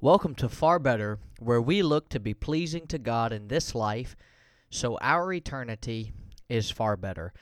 [0.00, 4.14] Welcome to Far Better, where we look to be pleasing to God in this life,
[4.70, 6.12] so our eternity
[6.48, 7.32] is far better.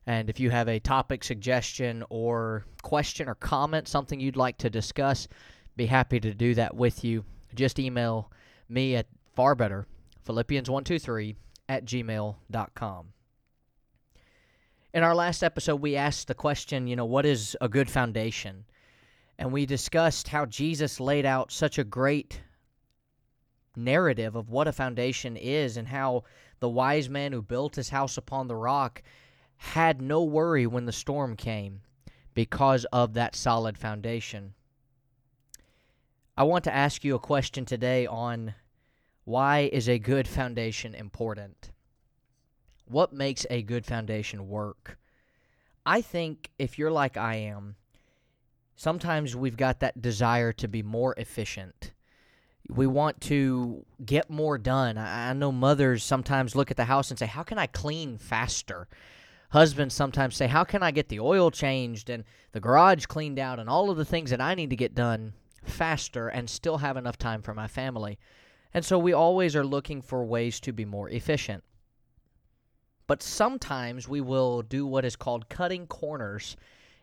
[0.06, 4.70] And if you have a topic suggestion or question or comment, something you'd like to
[4.70, 5.28] discuss,
[5.82, 7.26] be happy to do that with you.
[7.56, 8.32] Just email
[8.70, 9.86] me at farbetter,
[10.28, 11.36] Philippians123
[11.68, 13.08] at gmail.com.
[14.94, 18.64] In our last episode, we asked the question, you know, what is a good foundation?
[19.40, 22.44] And we discussed how Jesus laid out such a great
[23.76, 26.26] narrative of what a foundation is and how
[26.60, 29.02] the wise man who built his house upon the rock
[29.58, 31.82] had no worry when the storm came
[32.36, 34.54] because of that solid foundation.
[36.42, 38.56] I want to ask you a question today on
[39.26, 41.70] why is a good foundation important?
[42.86, 44.98] What makes a good foundation work?
[45.86, 47.76] I think if you're like I am,
[48.76, 51.92] sometimes we've got that desire to be more efficient.
[52.68, 54.98] We want to get more done.
[54.98, 58.88] I, know mothers sometimes look at the house and say, How can I clean faster?
[59.52, 63.60] Husbands sometimes say, How can I get the oil changed and the garage cleaned out
[63.60, 65.34] and all of the things that I need to get done
[65.64, 68.18] faster and still have enough time for my family?
[68.74, 71.64] And so we always are looking for ways to be more efficient.
[73.08, 76.56] But sometimes we will do what is called cutting corners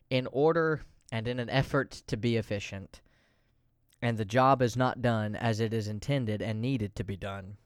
[0.08, 3.02] in order and in an effort to be efficient.
[4.00, 7.56] And the job is not done as it is intended and needed to be done.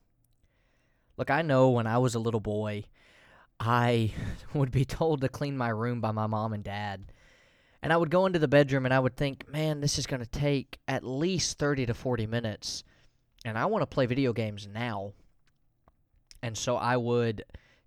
[1.17, 2.87] Look, I know when I was a little boy,
[3.61, 4.12] I
[4.55, 7.12] would be told to clean my room by my mom and dad.
[7.83, 10.22] And I would go into the bedroom and I would think, man, this is going
[10.22, 12.84] to take at least 30 to 40 minutes.
[13.44, 15.14] And I want to play video games now.
[16.42, 17.44] And so I would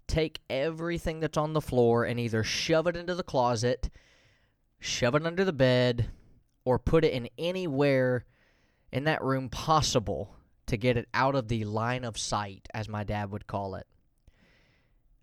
[0.07, 3.89] take everything that's on the floor and either shove it into the closet,
[4.79, 6.09] shove it under the bed,
[6.65, 8.25] or put it in anywhere
[8.91, 10.35] in that room possible
[10.67, 13.87] to get it out of the line of sight, as my dad would call it.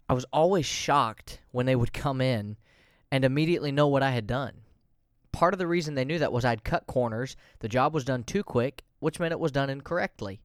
[0.09, 2.57] I was always shocked when they would come in
[3.13, 4.55] and immediately know what I had done.
[5.33, 8.25] Part of the reason they knew that was I'd cut corners, the job was done
[8.25, 10.41] too quick, which meant it was done incorrectly.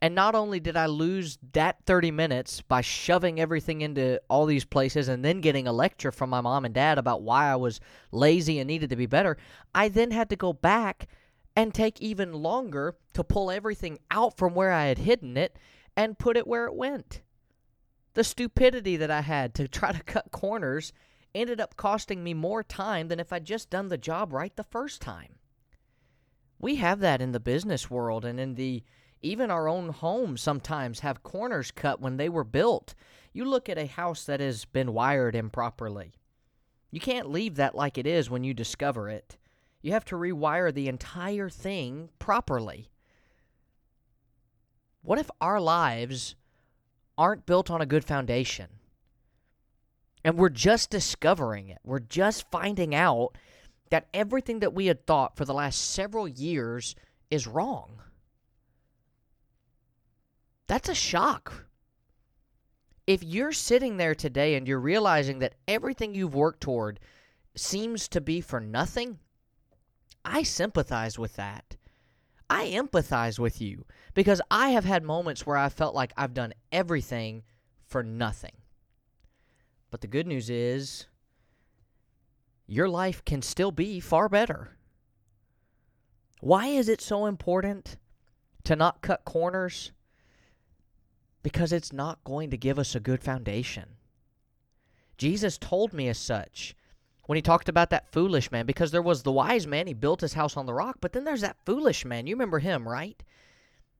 [0.00, 4.64] And not only did I lose that 30 minutes by shoving everything into all these
[4.64, 7.80] places and then getting a lecture from my mom and dad about why I was
[8.12, 9.36] lazy and needed to be better,
[9.74, 11.08] I then had to go back
[11.56, 15.58] and take even longer to pull everything out from where I had hidden it
[15.96, 17.22] and put it where it went.
[18.14, 20.92] The stupidity that I had to try to cut corners
[21.36, 24.64] ended up costing me more time than if I'd just done the job right the
[24.64, 25.36] first time.
[26.58, 28.82] We have that in the business world and in the
[29.22, 32.94] even our own homes sometimes have corners cut when they were built.
[33.32, 36.14] You look at a house that has been wired improperly.
[36.90, 39.36] You can't leave that like it is when you discover it.
[39.82, 42.90] You have to rewire the entire thing properly.
[45.02, 46.36] What if our lives
[47.18, 48.68] aren't built on a good foundation.
[50.26, 51.78] And we're just discovering it.
[51.84, 53.38] We're just finding out
[53.90, 56.96] that everything that we had thought for the last several years
[57.30, 58.00] is wrong.
[60.66, 61.66] That's a shock.
[63.06, 66.98] If you're sitting there today and you're realizing that everything you've worked toward
[67.54, 69.20] seems to be for nothing,
[70.24, 71.76] I sympathize with that.
[72.50, 73.84] I empathize with you
[74.14, 77.44] because I have had moments where I felt like I've done everything
[77.84, 78.56] for nothing.
[79.90, 81.06] But the good news is
[82.66, 84.76] your life can still be far better.
[86.40, 87.96] Why is it so important
[88.64, 89.92] to not cut corners?
[91.42, 93.90] Because it's not going to give us a good foundation.
[95.16, 96.74] Jesus told me as such
[97.26, 100.20] when he talked about that foolish man because there was the wise man, he built
[100.20, 102.26] his house on the rock, but then there's that foolish man.
[102.26, 103.22] You remember him, right?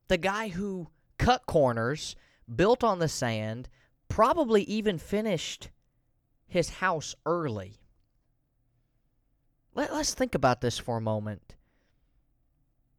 [0.09, 2.17] The guy who cut corners,
[2.55, 3.69] built on the sand,
[4.09, 5.71] probably even finished
[6.47, 7.81] his house early.
[9.75, 11.55] Let, us think about this for a moment.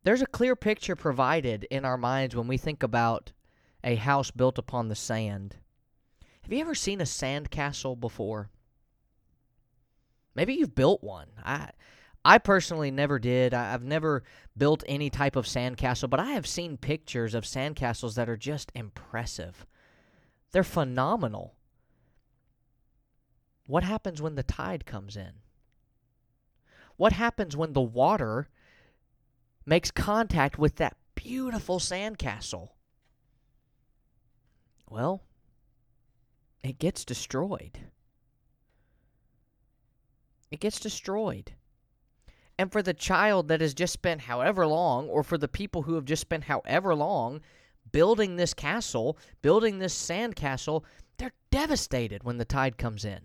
[0.04, 3.34] There's a clear picture provided in our minds when we think about
[3.84, 5.58] a house built upon the sand.
[6.44, 8.50] Have you ever seen a sand castle before?
[10.36, 11.28] Maybe you've built one.
[11.44, 11.72] I
[12.24, 13.54] I personally never did.
[13.54, 14.24] I, have never
[14.58, 18.72] built any type of sandcastle, but I have seen pictures of sandcastles that are just
[18.76, 19.66] impressive.
[20.52, 21.57] They're phenomenal.
[23.68, 25.34] What happens when the tide comes in?
[26.96, 28.50] What happens when the water
[29.68, 32.70] makes contact with that beautiful sandcastle.
[34.90, 35.24] Well,
[36.64, 37.80] it gets destroyed.
[40.50, 41.54] It gets destroyed.
[42.58, 45.96] And for the child that has just spent however long, or for the people who
[45.96, 47.42] have just spent however long
[47.92, 50.86] building this castle, building this sand castle,
[51.18, 53.20] they're devastated when the tide comes in.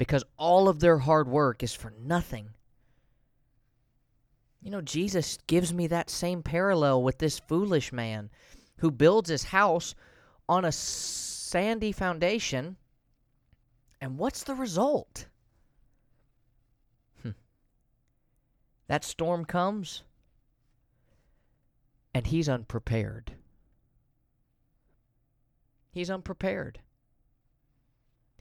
[0.00, 2.48] Because all of their hard work is for nothing.
[4.62, 8.30] You know, Jesus gives me that same parallel with this foolish man
[8.78, 9.94] who builds his house
[10.48, 12.78] on a sandy foundation.
[14.00, 15.26] And what's the result?
[17.22, 17.32] Hmm.
[18.86, 20.02] That storm comes,
[22.14, 23.32] and he's unprepared.
[25.92, 26.80] He's unprepared.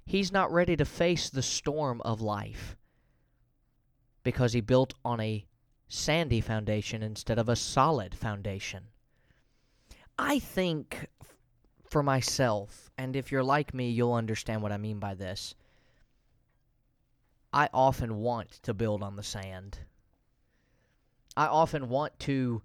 [0.09, 2.75] He's not ready to face the storm of life
[4.23, 5.45] because he built on a
[5.87, 8.85] sandy foundation instead of a solid foundation.
[10.17, 11.09] I think
[11.83, 15.53] for myself, and if you're like me, you'll understand what I mean by this.
[17.53, 19.77] I often want to build on the sand.
[21.37, 22.63] I often want to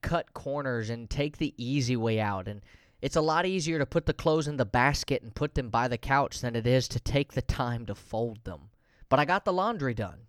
[0.00, 2.48] cut corners and take the easy way out.
[2.48, 2.62] And
[3.06, 5.86] it's a lot easier to put the clothes in the basket and put them by
[5.86, 8.62] the couch than it is to take the time to fold them.
[9.08, 10.22] But I got the laundry done.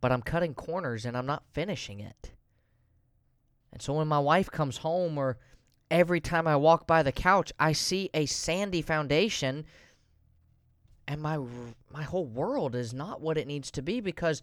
[0.00, 2.32] But I'm cutting corners and I'm not finishing it.
[3.70, 5.36] And so when my wife comes home or
[5.90, 9.66] every time I walk by the couch, I see a sandy foundation
[11.06, 11.38] and my
[11.90, 14.42] my whole world is not what it needs to be because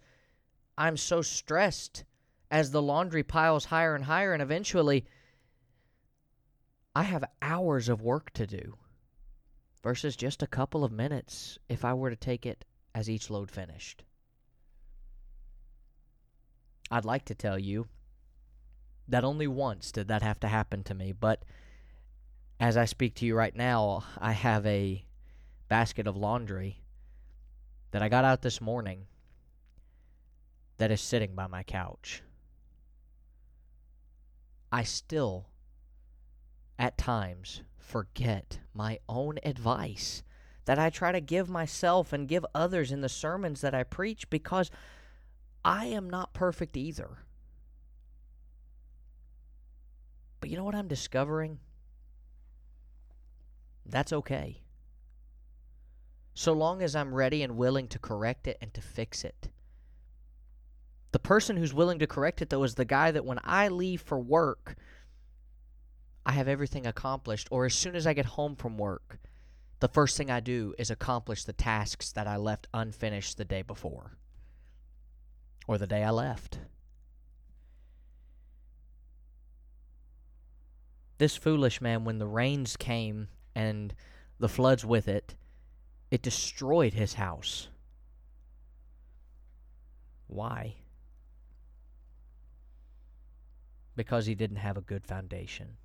[0.77, 2.03] I'm so stressed
[2.51, 5.05] as the laundry piles higher and higher and eventually
[6.95, 8.77] I have hours of work to do
[9.83, 13.51] versus just a couple of minutes if I were to take it as each load
[13.51, 14.03] finished.
[16.91, 17.87] I'd like to tell you
[19.07, 21.43] that only once did that have to happen to me, but
[22.59, 25.05] as I speak to you right now, I have a
[25.67, 26.81] basket of laundry
[27.91, 29.05] that I got out this morning
[30.77, 32.21] that is sitting by my couch.
[34.71, 35.48] I still,
[36.79, 40.23] at times, forget my own advice
[40.63, 44.29] that I try to give myself and give others in the sermons that I preach
[44.29, 44.71] because
[45.65, 47.25] I am not perfect either.
[50.39, 51.59] But you know what I'm discovering?
[53.85, 54.61] That's okay.
[56.33, 59.49] So long as I'm ready and willing to correct it and to fix it.
[61.11, 64.01] The person who's willing to correct it, though, is the guy that when I leave
[64.01, 64.75] for work,
[66.29, 67.47] I have everything accomplished.
[67.49, 69.17] Or as soon as I get home from work,
[69.79, 73.63] the first thing I do is accomplish the tasks that I left unfinished the day
[73.63, 74.15] before
[75.67, 76.59] or the day I left.
[81.17, 83.95] This foolish man, when the rains came and
[84.37, 85.33] the floods with it,
[86.11, 87.69] it destroyed his house.
[90.27, 90.75] Why?
[93.95, 95.77] Because he didn't have a good foundation.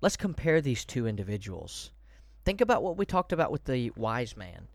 [0.00, 1.90] Let's compare these two individuals.
[2.44, 4.68] Think about what we talked about with the wise man.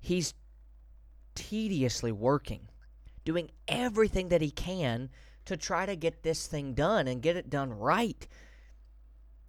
[0.00, 0.34] He's
[1.34, 2.68] tediously working,
[3.24, 5.10] doing everything that he can
[5.44, 8.26] to try to get this thing done and get it done right.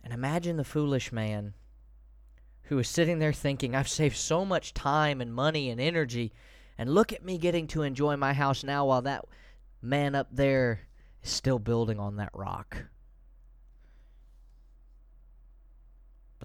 [0.04, 1.54] And imagine the foolish man
[2.64, 6.34] who is sitting there thinking, I've saved so much time and money and energy,
[6.78, 9.24] and look at me getting to enjoy my house now while that
[9.82, 10.82] man up there
[11.24, 12.86] is still building on that rock.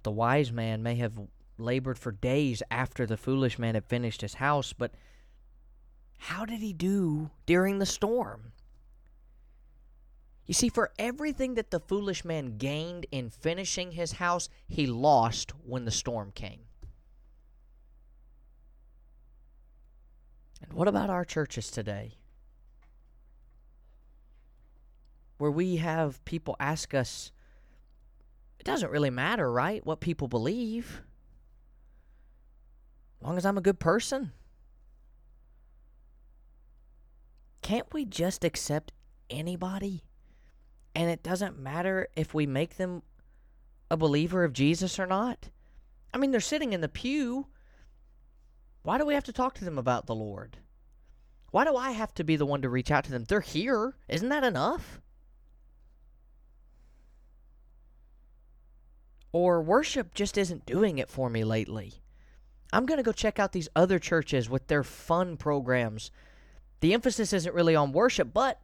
[0.00, 1.20] But the wise man may have
[1.58, 4.94] labored for days after the foolish man had finished his house, but
[6.16, 8.52] how did he do during the storm?
[10.46, 15.50] You see, for everything that the foolish man gained in finishing his house, he lost
[15.66, 16.60] when the storm came.
[20.62, 22.14] And what about our churches today?
[25.36, 27.32] Where we have people ask us,
[28.60, 29.84] it doesn't really matter, right?
[29.84, 31.02] What people believe.
[33.20, 34.30] As long as I'm a good person.
[37.62, 38.92] Can't we just accept
[39.28, 40.04] anybody?
[40.94, 43.02] and it doesn't matter if we make them
[43.90, 45.48] a believer of Jesus or not.
[46.12, 47.46] I mean, they're sitting in the pew.
[48.82, 50.58] Why do we have to talk to them about the Lord?
[51.50, 53.24] Why do I have to be the one to reach out to them?
[53.24, 53.96] They're here.
[54.08, 55.00] Isn't that enough?
[59.32, 62.02] Or worship just isn't doing it for me lately.
[62.72, 66.10] I'm going to go check out these other churches with their fun programs
[66.80, 68.60] The emphasis isn't really on worship, but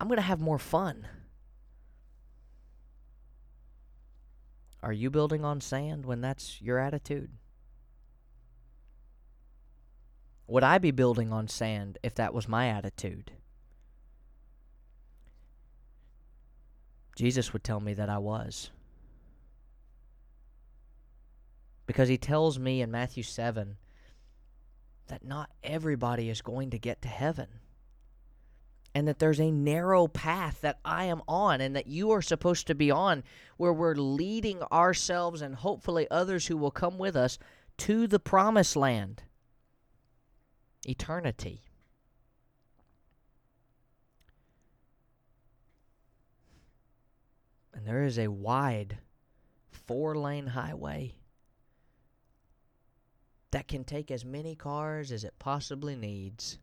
[0.00, 1.06] I'm going to have more fun.
[4.82, 7.30] Are you building on sand when that's your attitude?
[10.48, 13.30] Would I be building on sand if that was my attitude?
[17.14, 18.70] Jesus would tell me that I was.
[21.92, 23.76] Because he tells me in Matthew 7
[25.08, 27.48] that not everybody is going to get to heaven.
[28.94, 32.66] And that there's a narrow path that I am on and that you are supposed
[32.68, 33.24] to be on,
[33.58, 37.38] where we're leading ourselves and hopefully others who will come with us
[37.76, 39.24] to the promised land
[40.88, 41.62] eternity.
[47.74, 48.96] And there is a wide
[49.70, 51.16] four lane highway
[53.52, 56.58] that can take as many cars as it possibly needs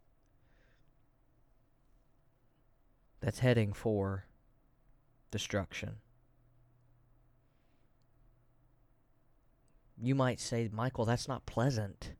[3.21, 4.25] that's heading for
[5.31, 5.97] destruction.
[10.01, 12.13] You might say, Michael, that's not pleasant.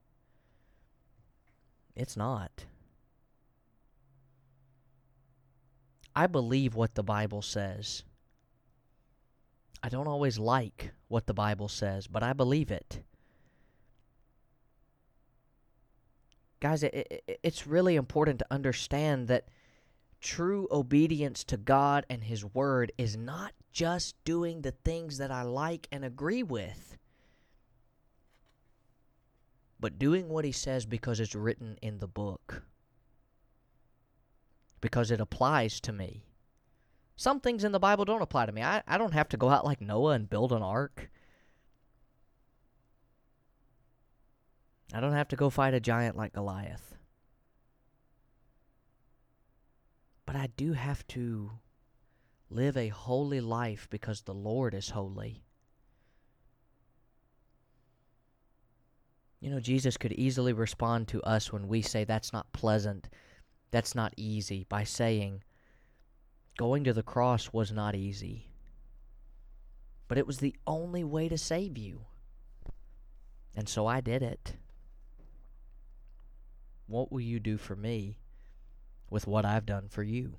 [1.95, 2.65] It's not.
[6.15, 8.03] I believe what the Bible says.
[9.81, 13.01] I don't always like what the Bible says, but I believe it.
[16.59, 16.93] Guys, it,
[17.27, 19.47] it, it's really important to understand that
[20.19, 25.43] true obedience to God and His Word is not just doing the things that I
[25.43, 26.97] like and agree with,
[29.79, 32.63] but doing what He says because it's written in the book,
[34.81, 36.25] because it applies to me.
[37.15, 38.63] Some things in the Bible don't apply to me.
[38.63, 41.09] I, I don't have to go out like Noah and build an ark.
[44.93, 46.96] I don't have to go fight a giant like Goliath.
[50.25, 51.51] But I do have to
[52.50, 55.43] live a holy life because the Lord is holy.
[59.39, 63.10] You know, Jesus could easily respond to us when we say that's not pleasant,
[63.72, 65.43] that's not easy, by saying,
[66.58, 68.50] going to the cross was not easy.
[70.08, 72.01] But it was the only way to save you.
[73.55, 74.58] And so I did it.
[76.89, 78.17] What will you do for me
[79.12, 80.34] with what I've done for you?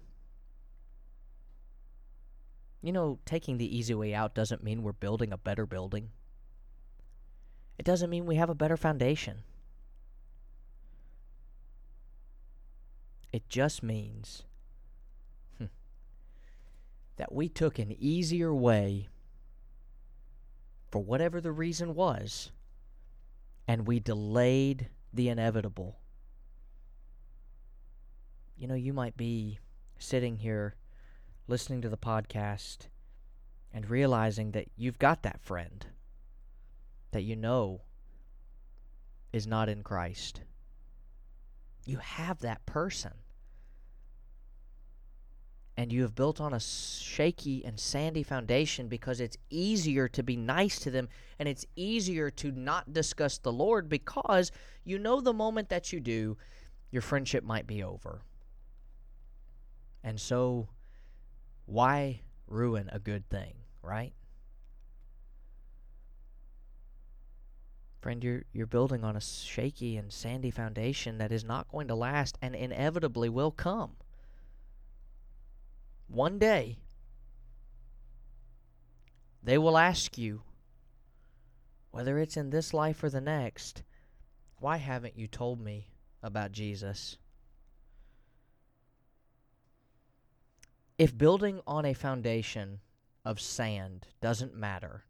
[2.83, 6.11] You know, taking the easy way out doesn't mean we're building a better building.
[7.79, 9.45] It doesn't mean we have a better foundation.
[13.33, 14.43] It just means
[15.59, 15.67] hmm,
[17.15, 19.07] that we took an easier way
[20.91, 22.51] for whatever the reason was,
[23.69, 26.01] and we delayed the inevitable
[28.61, 29.59] you know, you might be
[29.99, 30.75] sitting here
[31.49, 32.89] listening to the podcast
[33.73, 35.87] and realizing that you've got that friend
[37.13, 37.81] that you know
[39.33, 40.43] is not in Christ.
[41.87, 43.13] You have that person.
[45.79, 50.37] And you have built on a shaky and sandy foundation because it's easier to be
[50.37, 54.53] nice to them and it's easier to not discuss the Lord because
[54.85, 56.37] you know the moment that you do,
[56.91, 58.21] your friendship might be over.
[60.03, 60.69] And so,
[61.67, 64.13] why ruin a good thing, right?
[68.01, 71.95] Friend, you're, you're building on a shaky and sandy foundation that is not going to
[71.95, 73.93] last and inevitably will come.
[76.09, 76.79] One day,
[79.43, 80.43] they will ask you,
[81.91, 83.83] whether it's in this life or the next,
[84.59, 85.89] why haven't you told me
[86.23, 87.19] about Jesus?
[91.01, 92.79] If building on a foundation
[93.25, 95.03] of sand doesn't matter,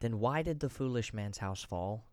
[0.00, 2.06] then why did the foolish man's house fall?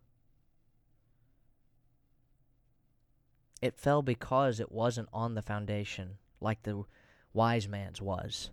[3.62, 6.84] It fell because it wasn't on the foundation like the
[7.32, 8.50] wise man's was.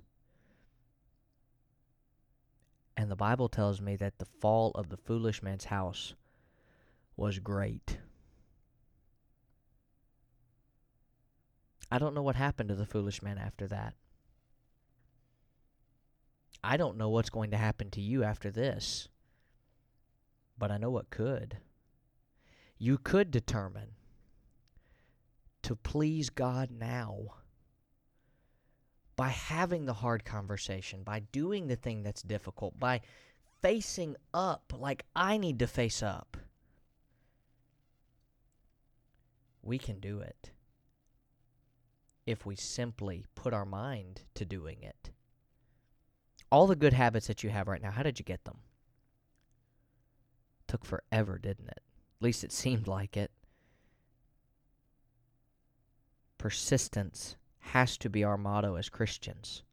[2.97, 6.15] And the Bible tells me that the fall of the foolish man's house
[7.17, 7.99] was great.
[11.91, 13.95] I don't know what happened to the foolish man after that.
[16.65, 19.09] I don't know what's going to happen to you after this,
[20.59, 21.59] but I know what could.
[22.79, 23.91] You could determine
[25.63, 27.37] to please God now
[29.17, 33.01] by having the hard conversation, by doing the thing that's difficult, by
[33.63, 36.37] facing up like I need to face up.
[39.63, 40.51] We can do it.
[42.27, 45.11] if we simply put our mind to doing it.
[46.55, 48.59] All the good habits that you have right now, how did you get them?
[50.69, 51.81] Took forever, didn't it?
[51.81, 53.33] At least it seemed like it.
[56.39, 59.65] Persistence has to be our motto as Christians.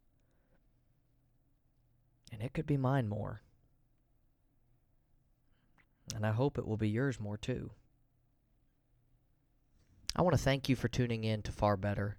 [2.33, 3.43] And it could be mine more.
[6.15, 7.69] And I hope it will be yours more too.
[10.15, 12.17] I want to thank you for tuning in to Far Better.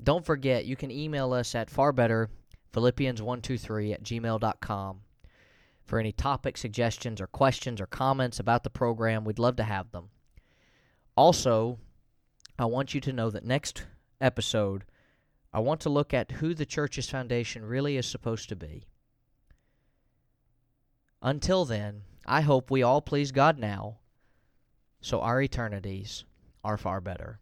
[0.00, 2.28] Don't forget, you can email us at farbetter,
[2.72, 5.00] Philippians123 at gmail.com
[5.84, 9.24] for any topic suggestions or questions or comments about the program.
[9.24, 10.10] We'd love to have them.
[11.16, 11.78] Also,
[12.58, 13.84] I want you to know that next
[14.20, 14.84] episode,
[15.52, 18.86] I want to look at who the church's foundation really is supposed to be.
[21.20, 23.98] Until then, I hope we all please God now,
[25.00, 26.24] so our eternities
[26.64, 27.40] are far better.